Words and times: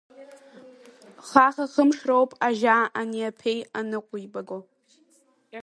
Хаха-хымш 1.29 1.99
роуп 2.09 2.31
ажьа 2.47 2.77
ани 2.99 3.21
аԥеи 3.29 3.59
анныҟәибаго. 3.77 4.57